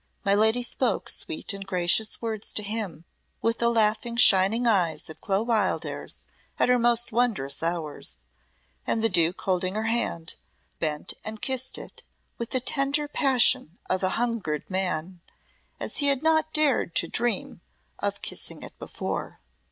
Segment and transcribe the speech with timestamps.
[0.25, 3.05] My lady spoke sweet and gracious words to him
[3.43, 6.25] with the laughing, shining eyes of Clo Wildairs
[6.57, 8.17] at her most wondrous hours,
[8.87, 10.37] and the Duke holding her hand,
[10.79, 12.01] bent and kissed it
[12.39, 15.21] with the tender passion of a hungered man,
[15.79, 17.61] as he had not dared to dream
[17.99, 19.39] of kissing it before.